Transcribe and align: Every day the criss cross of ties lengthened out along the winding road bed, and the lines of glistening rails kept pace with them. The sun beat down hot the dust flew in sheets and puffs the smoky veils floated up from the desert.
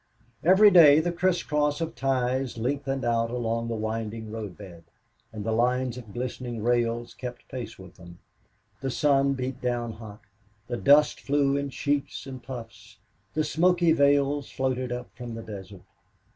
Every 0.43 0.71
day 0.71 0.99
the 0.99 1.11
criss 1.11 1.43
cross 1.43 1.79
of 1.79 1.93
ties 1.93 2.57
lengthened 2.57 3.05
out 3.05 3.29
along 3.29 3.67
the 3.67 3.75
winding 3.75 4.31
road 4.31 4.57
bed, 4.57 4.83
and 5.31 5.45
the 5.45 5.51
lines 5.51 5.95
of 5.95 6.11
glistening 6.11 6.63
rails 6.63 7.13
kept 7.13 7.47
pace 7.49 7.77
with 7.77 7.97
them. 7.97 8.17
The 8.81 8.89
sun 8.89 9.33
beat 9.35 9.61
down 9.61 9.91
hot 9.91 10.21
the 10.67 10.77
dust 10.77 11.19
flew 11.19 11.55
in 11.55 11.69
sheets 11.69 12.25
and 12.25 12.41
puffs 12.41 12.97
the 13.35 13.43
smoky 13.43 13.91
veils 13.91 14.49
floated 14.49 14.91
up 14.91 15.15
from 15.15 15.35
the 15.35 15.43
desert. 15.43 15.83